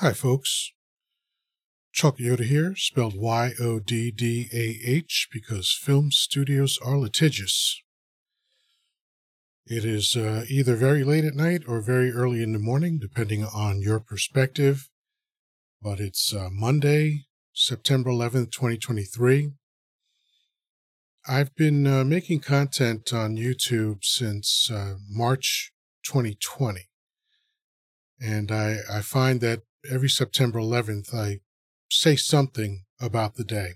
Hi, 0.00 0.12
folks. 0.12 0.72
Chuck 1.90 2.18
Yoddah 2.18 2.44
here, 2.44 2.76
spelled 2.76 3.16
Y 3.16 3.52
O 3.58 3.78
D 3.78 4.10
D 4.10 4.46
A 4.52 4.78
H, 4.86 5.28
because 5.32 5.72
film 5.72 6.10
studios 6.10 6.78
are 6.84 6.98
litigious. 6.98 7.80
It 9.64 9.86
is 9.86 10.14
uh, 10.14 10.44
either 10.50 10.76
very 10.76 11.02
late 11.02 11.24
at 11.24 11.34
night 11.34 11.62
or 11.66 11.80
very 11.80 12.12
early 12.12 12.42
in 12.42 12.52
the 12.52 12.58
morning, 12.58 12.98
depending 12.98 13.42
on 13.42 13.80
your 13.80 13.98
perspective. 13.98 14.90
But 15.80 15.98
it's 15.98 16.34
uh, 16.34 16.50
Monday, 16.52 17.24
September 17.54 18.10
11th, 18.10 18.52
2023. 18.52 19.52
I've 21.26 21.54
been 21.54 21.86
uh, 21.86 22.04
making 22.04 22.40
content 22.40 23.14
on 23.14 23.38
YouTube 23.38 24.04
since 24.04 24.70
uh, 24.70 24.96
March 25.08 25.72
2020. 26.04 26.82
And 28.20 28.52
I, 28.52 28.80
I 28.92 29.00
find 29.00 29.40
that 29.40 29.62
every 29.90 30.08
September 30.08 30.58
11th, 30.58 31.14
I 31.14 31.40
say 31.90 32.16
something 32.16 32.84
about 33.00 33.34
the 33.34 33.44
day. 33.44 33.74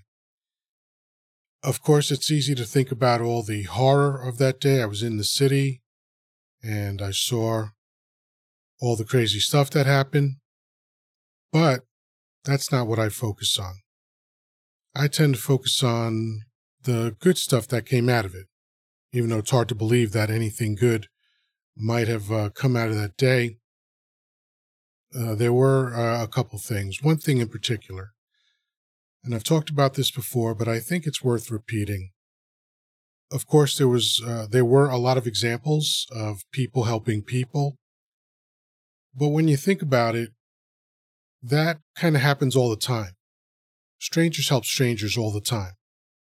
Of 1.63 1.81
course, 1.81 2.11
it's 2.11 2.31
easy 2.31 2.55
to 2.55 2.65
think 2.65 2.91
about 2.91 3.21
all 3.21 3.43
the 3.43 3.63
horror 3.63 4.19
of 4.27 4.37
that 4.39 4.59
day. 4.59 4.81
I 4.81 4.87
was 4.87 5.03
in 5.03 5.17
the 5.17 5.23
city 5.23 5.81
and 6.63 7.01
I 7.01 7.11
saw 7.11 7.67
all 8.79 8.95
the 8.95 9.05
crazy 9.05 9.39
stuff 9.39 9.69
that 9.71 9.85
happened, 9.85 10.37
but 11.51 11.81
that's 12.43 12.71
not 12.71 12.87
what 12.87 12.97
I 12.99 13.09
focus 13.09 13.59
on. 13.59 13.75
I 14.95 15.07
tend 15.07 15.35
to 15.35 15.41
focus 15.41 15.83
on 15.83 16.41
the 16.83 17.15
good 17.19 17.37
stuff 17.37 17.67
that 17.67 17.85
came 17.85 18.09
out 18.09 18.25
of 18.25 18.33
it, 18.33 18.47
even 19.13 19.29
though 19.29 19.37
it's 19.37 19.51
hard 19.51 19.69
to 19.69 19.75
believe 19.75 20.11
that 20.11 20.31
anything 20.31 20.75
good 20.75 21.07
might 21.77 22.07
have 22.07 22.31
uh, 22.31 22.49
come 22.49 22.75
out 22.75 22.89
of 22.89 22.95
that 22.95 23.17
day. 23.17 23.57
Uh, 25.17 25.35
there 25.35 25.53
were 25.53 25.93
uh, 25.93 26.23
a 26.23 26.27
couple 26.27 26.57
things. 26.57 27.03
One 27.03 27.17
thing 27.17 27.39
in 27.39 27.49
particular, 27.49 28.11
and 29.23 29.35
I've 29.35 29.43
talked 29.43 29.69
about 29.69 29.95
this 29.95 30.09
before, 30.09 30.55
but 30.55 30.67
I 30.67 30.79
think 30.79 31.05
it's 31.05 31.23
worth 31.23 31.51
repeating. 31.51 32.11
Of 33.31 33.45
course, 33.45 33.77
there 33.77 33.87
was 33.87 34.21
uh, 34.25 34.47
there 34.49 34.65
were 34.65 34.89
a 34.89 34.97
lot 34.97 35.17
of 35.17 35.27
examples 35.27 36.07
of 36.11 36.41
people 36.51 36.85
helping 36.85 37.21
people, 37.21 37.77
but 39.13 39.29
when 39.29 39.47
you 39.47 39.57
think 39.57 39.81
about 39.81 40.15
it, 40.15 40.31
that 41.43 41.79
kind 41.95 42.15
of 42.15 42.21
happens 42.21 42.55
all 42.55 42.69
the 42.69 42.75
time. 42.75 43.13
Strangers 43.99 44.49
help 44.49 44.65
strangers 44.65 45.17
all 45.17 45.31
the 45.31 45.41
time. 45.41 45.73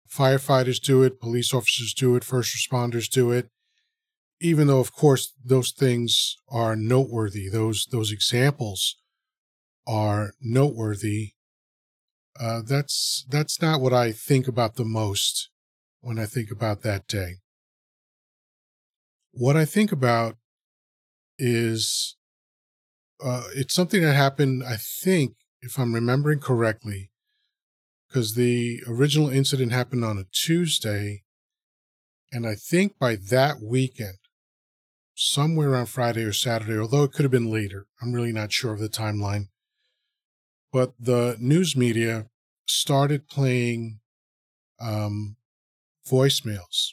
Firefighters 0.09 0.81
do 0.81 1.03
it, 1.03 1.21
police 1.21 1.53
officers 1.53 1.93
do 1.93 2.17
it, 2.17 2.25
first 2.25 2.57
responders 2.57 3.09
do 3.09 3.31
it 3.31 3.51
even 4.41 4.67
though 4.67 4.81
of 4.81 4.93
course 4.93 5.33
those 5.45 5.73
things 5.73 6.37
are 6.49 6.77
noteworthy 6.77 7.49
those 7.49 7.87
those 7.91 8.13
examples 8.13 8.97
are 9.87 10.33
noteworthy 10.41 11.33
uh, 12.39 12.63
that's 12.65 13.27
that's 13.29 13.61
not 13.61 13.81
what 13.81 13.93
i 13.93 14.13
think 14.13 14.47
about 14.47 14.77
the 14.77 14.85
most 14.85 15.51
when 16.01 16.19
i 16.19 16.27
think 16.27 16.51
about 16.51 16.83
that 16.83 17.07
day. 17.09 17.35
What 19.33 19.57
i 19.57 19.65
think 19.65 19.93
about 19.93 20.37
is 21.39 22.17
uh, 23.23 23.45
it's 23.55 23.75
something 23.75 24.03
that 24.03 24.15
happened 24.15 24.63
i 24.65 24.77
think 24.77 25.35
if 25.61 25.79
i'm 25.79 25.95
remembering 25.95 26.41
correctly 26.41 27.11
because 28.09 28.35
the 28.35 28.81
original 28.89 29.29
incident 29.29 29.73
happened 29.73 30.05
on 30.05 30.19
a 30.19 30.25
tuesday 30.33 31.23
and 32.33 32.47
i 32.47 32.55
think 32.55 32.99
by 32.99 33.17
that 33.17 33.57
weekend 33.61 34.19
somewhere 35.21 35.75
on 35.75 35.85
Friday 35.85 36.23
or 36.23 36.33
Saturday, 36.33 36.79
although 36.79 37.03
it 37.03 37.13
could 37.13 37.25
have 37.25 37.33
been 37.33 37.51
later. 37.51 37.87
I'm 38.01 38.13
really 38.13 38.33
not 38.33 38.53
sure 38.53 38.73
of 38.73 38.79
the 38.79 38.89
timeline. 38.89 39.49
But 40.73 40.93
the 40.99 41.37
news 41.41 41.77
media 41.77 42.27
started 42.67 43.29
playing 43.29 43.99
um, 44.81 45.35
voicemails 46.09 46.93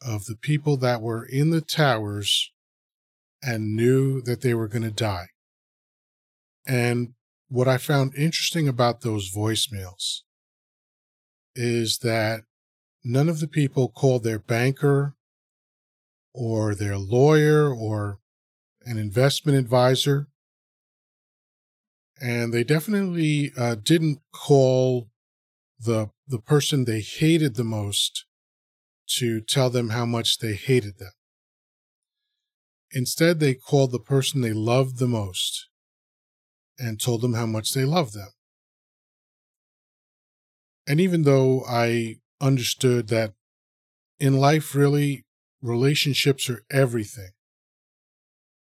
of 0.00 0.24
the 0.24 0.36
people 0.36 0.78
that 0.78 1.02
were 1.02 1.26
in 1.26 1.50
the 1.50 1.60
towers 1.60 2.52
and 3.42 3.76
knew 3.76 4.22
that 4.22 4.40
they 4.40 4.54
were 4.54 4.68
going 4.68 4.82
to 4.84 4.90
die. 4.90 5.26
And 6.66 7.12
what 7.48 7.68
I 7.68 7.76
found 7.76 8.14
interesting 8.16 8.66
about 8.66 9.02
those 9.02 9.30
voicemails 9.30 10.20
is 11.54 11.98
that 11.98 12.44
none 13.04 13.28
of 13.28 13.40
the 13.40 13.48
people 13.48 13.90
called 13.90 14.24
their 14.24 14.38
banker 14.38 15.16
or 16.34 16.74
their 16.74 16.98
lawyer 16.98 17.72
or 17.72 18.18
an 18.84 18.98
investment 18.98 19.56
advisor. 19.56 20.28
And 22.20 22.52
they 22.52 22.64
definitely 22.64 23.52
uh, 23.56 23.76
didn't 23.76 24.20
call 24.32 25.08
the 25.78 26.10
the 26.26 26.38
person 26.38 26.84
they 26.84 27.00
hated 27.00 27.54
the 27.54 27.64
most 27.64 28.24
to 29.06 29.40
tell 29.40 29.68
them 29.70 29.90
how 29.90 30.06
much 30.06 30.38
they 30.38 30.54
hated 30.54 30.98
them. 30.98 31.12
Instead, 32.90 33.40
they 33.40 33.54
called 33.54 33.92
the 33.92 33.98
person 33.98 34.40
they 34.40 34.52
loved 34.52 34.98
the 34.98 35.08
most 35.08 35.68
and 36.78 37.00
told 37.00 37.20
them 37.20 37.34
how 37.34 37.46
much 37.46 37.72
they 37.72 37.84
loved 37.84 38.14
them. 38.14 38.30
And 40.86 41.00
even 41.00 41.22
though 41.22 41.64
I 41.68 42.16
understood 42.40 43.08
that 43.08 43.34
in 44.18 44.38
life, 44.38 44.74
really, 44.74 45.23
relationships 45.64 46.50
are 46.50 46.62
everything. 46.70 47.30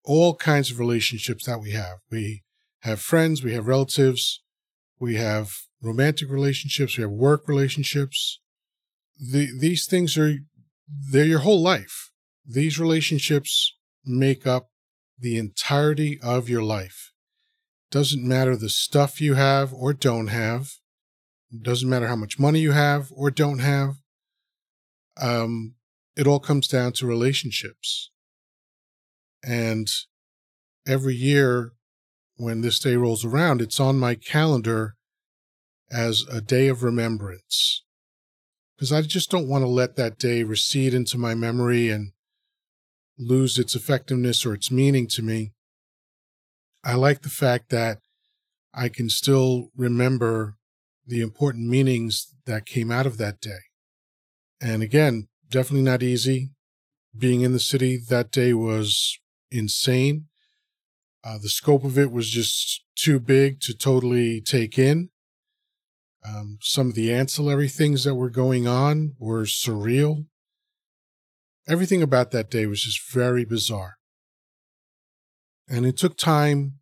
All 0.06 0.36
kinds 0.36 0.72
of 0.72 0.80
relationships 0.80 1.46
that 1.46 1.59
we 1.59 1.72
have. 1.72 1.97
We 2.09 2.44
have 2.81 3.02
friends, 3.02 3.44
we 3.44 3.53
have 3.53 3.68
relatives, 3.68 4.41
we 5.00 5.16
have 5.16 5.52
romantic 5.81 6.30
relationships, 6.30 6.97
we 6.97 7.02
have 7.02 7.12
work 7.12 7.47
relationships. 7.47 8.40
The, 9.19 9.50
these 9.59 9.86
things 9.86 10.18
are, 10.18 10.36
they're 10.88 11.25
your 11.25 11.40
whole 11.40 11.62
life. 11.62 12.12
These 12.46 12.80
relationships 12.80 13.75
make 14.06 14.47
up 14.47 14.70
the 15.20 15.38
entirety 15.38 16.20
of 16.22 16.50
your 16.50 16.64
life. 16.64 17.12
Doesn't 17.91 18.28
matter 18.28 18.56
the 18.56 18.70
stuff 18.70 19.22
you 19.22 19.35
have 19.35 19.74
or 19.74 19.94
don't 19.94 20.28
have. 20.28 20.72
Doesn't 21.62 21.90
matter 21.90 22.08
how 22.08 22.16
much 22.16 22.40
money 22.40 22.59
you 22.59 22.72
have 22.72 23.09
or 23.16 23.30
don't 23.30 23.59
have. 23.59 23.96
Um, 25.22 25.75
it 26.16 26.28
all 26.28 26.40
comes 26.40 26.68
down 26.68 26.94
to 26.94 27.07
relationships. 27.07 28.12
And 29.44 29.88
every 30.88 31.16
year 31.16 31.74
when 32.38 32.62
this 32.62 32.79
day 32.79 32.96
rolls 32.96 33.25
around, 33.25 33.62
it's 33.62 33.79
on 33.79 34.00
my 34.00 34.16
calendar 34.16 34.96
as 35.91 36.23
a 36.31 36.41
day 36.41 36.68
of 36.68 36.84
remembrance. 36.84 37.84
Because 38.75 38.91
I 38.91 39.02
just 39.02 39.29
don't 39.29 39.47
want 39.47 39.63
to 39.63 39.69
let 39.69 39.96
that 39.96 40.18
day 40.18 40.44
recede 40.44 40.94
into 40.94 41.18
my 41.18 41.35
memory 41.35 41.90
and 41.90 42.12
lose 43.18 43.59
its 43.59 43.75
effectiveness 43.75 44.46
or 44.46 44.53
its 44.53 44.72
meaning 44.72 45.07
to 45.07 45.22
me. 45.22 45.53
I 46.84 46.96
like 46.96 47.22
the 47.22 47.29
fact 47.29 47.69
that 47.69 48.00
I 48.73 48.90
can 48.90 49.09
still 49.09 49.69
remember 49.75 50.57
the 51.06 51.22
important 51.22 51.69
meanings 51.69 52.34
that 52.46 52.66
came 52.66 52.91
out 52.91 53.06
of 53.06 53.18
that 53.18 53.40
day. 53.40 53.59
And 54.59 54.81
again, 54.81 55.28
definitely 55.53 55.84
not 55.84 56.02
easy. 56.02 56.50
Being 57.16 57.41
in 57.41 57.53
the 57.53 57.59
city 57.59 58.00
that 58.09 58.31
day 58.31 58.53
was 58.53 59.19
insane. 59.52 60.25
Uh, 61.24 61.38
the 61.38 61.47
scope 61.47 61.84
of 61.84 61.97
it 61.97 62.12
was 62.12 62.30
just 62.30 62.84
too 62.96 63.19
big 63.19 63.62
to 63.62 63.78
totally 63.78 64.41
take 64.41 64.80
in. 64.80 65.09
Um, 66.28 66.58
some 66.59 66.90
of 66.90 66.96
the 66.96 67.14
ancillary 67.14 67.68
things 67.69 68.03
that 68.03 68.16
were 68.16 68.31
going 68.31 68.68
on 68.68 69.14
were 69.19 69.44
surreal. 69.44 70.25
Everything 71.68 72.02
about 72.02 72.31
that 72.31 72.50
day 72.50 72.66
was 72.66 72.81
just 72.81 73.12
very 73.12 73.46
bizarre. 73.46 73.97
And 75.70 75.85
it 75.85 75.97
took 75.97 76.18
time 76.18 76.80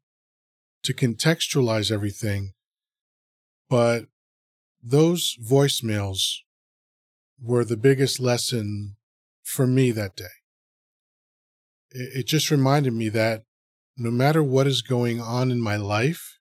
to 0.84 0.94
contextualize 0.94 1.92
everything, 1.92 2.54
but 3.70 4.06
those 4.82 5.36
voicemails 5.44 6.38
were 7.42 7.66
the 7.66 7.78
biggest 7.78 8.20
lesson 8.20 8.96
for 9.44 9.66
me 9.66 9.92
that 9.92 10.16
day. 10.16 10.26
It, 11.92 12.28
just 12.28 12.52
reminded 12.52 12.94
me 12.94 13.10
that 13.10 13.44
no 13.98 14.12
matter 14.12 14.42
what 14.42 14.68
is 14.68 14.82
going 14.82 15.20
on 15.20 15.52
in 15.52 15.60
my 15.60 15.76
life, 15.76 16.38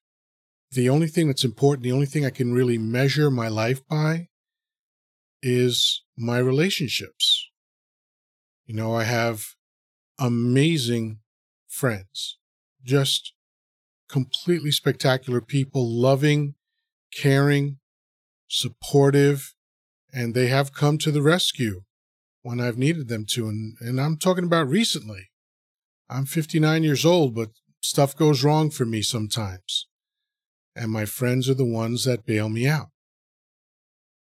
the 0.70 0.88
only 0.88 1.08
thing 1.08 1.26
that's 1.26 1.44
important, 1.44 1.82
the 1.82 1.92
only 1.92 2.06
thing 2.06 2.24
I 2.24 2.30
can 2.30 2.52
really 2.52 2.78
measure 2.78 3.30
my 3.30 3.48
life 3.48 3.80
by 3.88 4.28
is 5.42 6.04
my 6.16 6.38
relationships. 6.38 7.50
You 8.66 8.76
know, 8.76 8.94
I 8.94 9.04
have 9.04 9.42
amazing 10.18 11.18
friends, 11.66 12.38
just 12.84 13.32
completely 14.08 14.70
spectacular 14.70 15.40
people, 15.40 15.90
loving, 15.90 16.54
caring, 17.12 17.78
supportive, 18.46 19.54
and 20.12 20.34
they 20.34 20.48
have 20.48 20.72
come 20.72 20.98
to 20.98 21.10
the 21.10 21.22
rescue 21.22 21.82
when 22.42 22.60
I've 22.60 22.78
needed 22.78 23.08
them 23.08 23.24
to. 23.30 23.48
And, 23.48 23.76
and 23.80 24.00
I'm 24.00 24.16
talking 24.16 24.44
about 24.44 24.68
recently. 24.68 25.30
I'm 26.08 26.26
59 26.26 26.82
years 26.82 27.04
old, 27.04 27.34
but 27.34 27.50
stuff 27.80 28.16
goes 28.16 28.42
wrong 28.42 28.70
for 28.70 28.84
me 28.84 29.02
sometimes. 29.02 29.86
And 30.74 30.90
my 30.90 31.04
friends 31.04 31.48
are 31.48 31.54
the 31.54 31.64
ones 31.64 32.04
that 32.04 32.26
bail 32.26 32.48
me 32.48 32.66
out. 32.66 32.88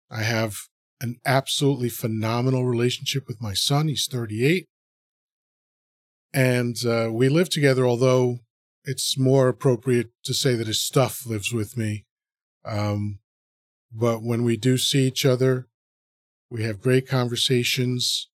I 0.09 0.23
have 0.23 0.57
an 0.99 1.15
absolutely 1.25 1.89
phenomenal 1.89 2.65
relationship 2.65 3.27
with 3.27 3.41
my 3.41 3.53
son. 3.53 3.87
He's 3.87 4.07
38. 4.07 4.67
And 6.33 6.75
uh, 6.85 7.09
we 7.11 7.29
live 7.29 7.49
together, 7.49 7.85
although 7.85 8.39
it's 8.83 9.17
more 9.17 9.47
appropriate 9.47 10.11
to 10.23 10.33
say 10.33 10.55
that 10.55 10.67
his 10.67 10.81
stuff 10.81 11.25
lives 11.25 11.53
with 11.53 11.77
me. 11.77 12.05
Um, 12.65 13.19
but 13.91 14.23
when 14.23 14.43
we 14.43 14.57
do 14.57 14.77
see 14.77 15.07
each 15.07 15.25
other, 15.25 15.67
we 16.51 16.63
have 16.63 16.81
great 16.81 17.07
conversations. 17.07 18.27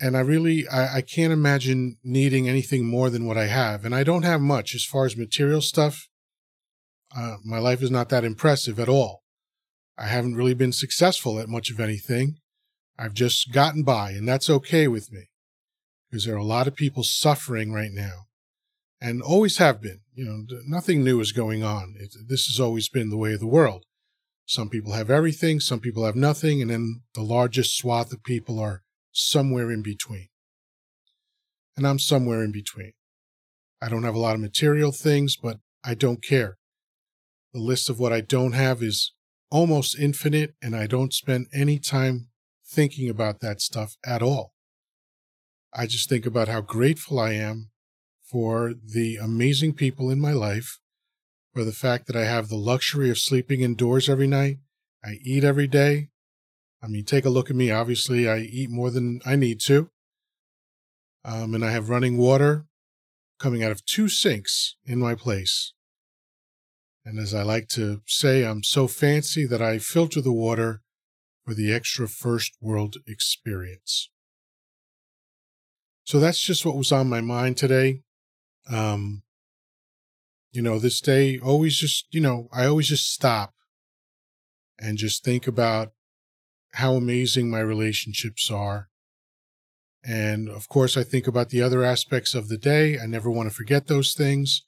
And 0.00 0.16
I 0.16 0.20
really, 0.20 0.68
I, 0.68 0.98
I 0.98 1.00
can't 1.00 1.32
imagine 1.32 1.96
needing 2.04 2.48
anything 2.48 2.86
more 2.86 3.08
than 3.08 3.26
what 3.26 3.38
I 3.38 3.46
have. 3.46 3.84
And 3.84 3.94
I 3.94 4.04
don't 4.04 4.22
have 4.22 4.40
much 4.40 4.74
as 4.74 4.84
far 4.84 5.06
as 5.06 5.16
material 5.16 5.62
stuff. 5.62 6.08
Uh, 7.16 7.36
my 7.44 7.58
life 7.58 7.82
is 7.82 7.90
not 7.90 8.10
that 8.10 8.22
impressive 8.22 8.78
at 8.78 8.88
all. 8.88 9.22
I 9.98 10.06
haven't 10.06 10.36
really 10.36 10.54
been 10.54 10.72
successful 10.72 11.40
at 11.40 11.48
much 11.48 11.70
of 11.70 11.80
anything. 11.80 12.36
I've 12.98 13.14
just 13.14 13.52
gotten 13.52 13.82
by, 13.82 14.10
and 14.10 14.28
that's 14.28 14.50
okay 14.50 14.86
with 14.86 15.10
me 15.10 15.30
because 16.10 16.26
there 16.26 16.34
are 16.34 16.38
a 16.38 16.44
lot 16.44 16.66
of 16.66 16.76
people 16.76 17.02
suffering 17.02 17.72
right 17.72 17.92
now 17.92 18.26
and 19.00 19.22
always 19.22 19.56
have 19.56 19.80
been. 19.80 20.00
You 20.14 20.24
know, 20.26 20.58
nothing 20.66 21.02
new 21.02 21.18
is 21.20 21.32
going 21.32 21.62
on. 21.62 21.94
It, 21.98 22.14
this 22.28 22.46
has 22.46 22.60
always 22.60 22.88
been 22.88 23.08
the 23.08 23.16
way 23.16 23.32
of 23.32 23.40
the 23.40 23.46
world. 23.46 23.84
Some 24.50 24.68
people 24.68 24.94
have 24.94 25.10
everything, 25.10 25.60
some 25.60 25.78
people 25.78 26.04
have 26.04 26.16
nothing, 26.16 26.60
and 26.60 26.72
then 26.72 27.02
the 27.14 27.22
largest 27.22 27.76
swath 27.76 28.12
of 28.12 28.24
people 28.24 28.58
are 28.58 28.82
somewhere 29.12 29.70
in 29.70 29.80
between. 29.80 30.26
And 31.76 31.86
I'm 31.86 32.00
somewhere 32.00 32.42
in 32.42 32.50
between. 32.50 32.94
I 33.80 33.88
don't 33.88 34.02
have 34.02 34.16
a 34.16 34.18
lot 34.18 34.34
of 34.34 34.40
material 34.40 34.90
things, 34.90 35.36
but 35.36 35.58
I 35.84 35.94
don't 35.94 36.20
care. 36.20 36.58
The 37.54 37.60
list 37.60 37.88
of 37.88 38.00
what 38.00 38.12
I 38.12 38.22
don't 38.22 38.54
have 38.54 38.82
is 38.82 39.12
almost 39.52 39.96
infinite, 39.96 40.56
and 40.60 40.74
I 40.74 40.88
don't 40.88 41.14
spend 41.14 41.46
any 41.54 41.78
time 41.78 42.30
thinking 42.66 43.08
about 43.08 43.38
that 43.38 43.60
stuff 43.60 43.94
at 44.04 44.20
all. 44.20 44.54
I 45.72 45.86
just 45.86 46.08
think 46.08 46.26
about 46.26 46.48
how 46.48 46.60
grateful 46.60 47.20
I 47.20 47.34
am 47.34 47.70
for 48.24 48.74
the 48.74 49.14
amazing 49.14 49.74
people 49.74 50.10
in 50.10 50.20
my 50.20 50.32
life, 50.32 50.80
for 51.52 51.64
the 51.64 51.72
fact 51.72 52.06
that 52.06 52.16
I 52.16 52.24
have 52.24 52.48
the 52.48 52.56
luxury 52.56 53.10
of 53.10 53.18
sleeping 53.18 53.60
indoors 53.60 54.08
every 54.08 54.26
night. 54.26 54.58
I 55.04 55.18
eat 55.22 55.44
every 55.44 55.66
day. 55.66 56.08
I 56.82 56.86
mean, 56.86 57.04
take 57.04 57.24
a 57.24 57.30
look 57.30 57.50
at 57.50 57.56
me. 57.56 57.70
Obviously, 57.70 58.28
I 58.28 58.38
eat 58.38 58.70
more 58.70 58.90
than 58.90 59.20
I 59.26 59.36
need 59.36 59.60
to. 59.62 59.90
Um, 61.24 61.54
and 61.54 61.64
I 61.64 61.70
have 61.70 61.88
running 61.88 62.16
water 62.16 62.66
coming 63.38 63.62
out 63.62 63.72
of 63.72 63.84
two 63.84 64.08
sinks 64.08 64.76
in 64.84 64.98
my 64.98 65.14
place. 65.14 65.72
And 67.04 67.18
as 67.18 67.34
I 67.34 67.42
like 67.42 67.68
to 67.70 68.02
say, 68.06 68.44
I'm 68.44 68.62
so 68.62 68.86
fancy 68.86 69.46
that 69.46 69.62
I 69.62 69.78
filter 69.78 70.20
the 70.20 70.32
water 70.32 70.82
for 71.44 71.54
the 71.54 71.72
extra 71.72 72.08
first 72.08 72.52
world 72.60 72.96
experience. 73.06 74.10
So 76.04 76.20
that's 76.20 76.40
just 76.40 76.66
what 76.66 76.76
was 76.76 76.92
on 76.92 77.08
my 77.08 77.20
mind 77.20 77.56
today. 77.56 78.02
Um, 78.70 79.22
you 80.52 80.62
know, 80.62 80.78
this 80.78 81.00
day 81.00 81.38
always 81.38 81.76
just, 81.76 82.06
you 82.10 82.20
know, 82.20 82.48
I 82.52 82.66
always 82.66 82.88
just 82.88 83.12
stop 83.12 83.54
and 84.78 84.98
just 84.98 85.24
think 85.24 85.46
about 85.46 85.92
how 86.74 86.94
amazing 86.94 87.50
my 87.50 87.60
relationships 87.60 88.50
are. 88.50 88.88
And 90.04 90.48
of 90.48 90.68
course, 90.68 90.96
I 90.96 91.02
think 91.02 91.26
about 91.26 91.50
the 91.50 91.62
other 91.62 91.84
aspects 91.84 92.34
of 92.34 92.48
the 92.48 92.56
day. 92.56 92.98
I 92.98 93.06
never 93.06 93.30
want 93.30 93.48
to 93.48 93.54
forget 93.54 93.86
those 93.86 94.14
things 94.14 94.62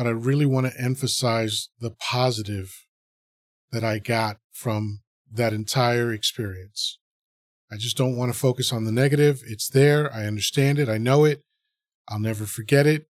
but 0.00 0.06
I 0.06 0.12
really 0.12 0.46
want 0.46 0.66
to 0.66 0.80
emphasize 0.80 1.68
the 1.78 1.90
positive 1.90 2.86
that 3.70 3.84
I 3.84 3.98
got 3.98 4.38
from 4.50 5.02
that 5.30 5.52
entire 5.52 6.10
experience. 6.10 6.98
I 7.70 7.76
just 7.76 7.98
don't 7.98 8.16
want 8.16 8.32
to 8.32 8.38
focus 8.38 8.72
on 8.72 8.86
the 8.86 8.92
negative. 8.92 9.42
It's 9.46 9.68
there. 9.68 10.10
I 10.10 10.24
understand 10.24 10.78
it. 10.78 10.88
I 10.88 10.96
know 10.96 11.26
it. 11.26 11.42
I'll 12.08 12.18
never 12.18 12.46
forget 12.46 12.86
it. 12.86 13.08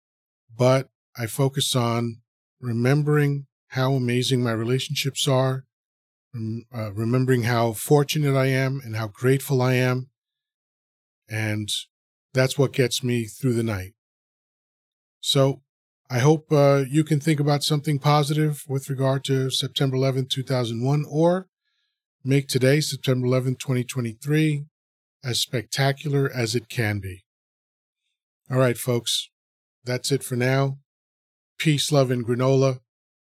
But 0.52 0.88
I 1.20 1.26
focus 1.26 1.76
on 1.76 2.22
remembering 2.62 3.46
how 3.68 3.92
amazing 3.92 4.42
my 4.42 4.52
relationships 4.52 5.28
are, 5.28 5.64
uh, 6.34 6.92
remembering 6.94 7.42
how 7.42 7.74
fortunate 7.74 8.34
I 8.34 8.46
am 8.46 8.80
and 8.82 8.96
how 8.96 9.08
grateful 9.08 9.60
I 9.60 9.74
am. 9.74 10.08
And 11.28 11.68
that's 12.32 12.56
what 12.56 12.72
gets 12.72 13.04
me 13.04 13.26
through 13.26 13.52
the 13.52 13.62
night. 13.62 13.92
So 15.20 15.60
I 16.08 16.20
hope 16.20 16.50
uh, 16.50 16.84
you 16.88 17.04
can 17.04 17.20
think 17.20 17.38
about 17.38 17.64
something 17.64 17.98
positive 17.98 18.64
with 18.66 18.88
regard 18.88 19.22
to 19.24 19.50
September 19.50 19.98
11th, 19.98 20.30
2001, 20.30 21.04
or 21.06 21.48
make 22.24 22.48
today, 22.48 22.80
September 22.80 23.26
11th, 23.26 23.58
2023, 23.58 24.64
as 25.22 25.38
spectacular 25.38 26.30
as 26.34 26.54
it 26.54 26.70
can 26.70 26.98
be. 26.98 27.24
All 28.50 28.56
right, 28.56 28.78
folks, 28.78 29.28
that's 29.84 30.10
it 30.10 30.24
for 30.24 30.36
now. 30.36 30.78
Peace, 31.60 31.92
love, 31.92 32.10
and 32.10 32.26
granola. 32.26 32.80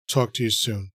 Talk 0.08 0.34
to 0.34 0.42
you 0.42 0.50
soon. 0.50 0.90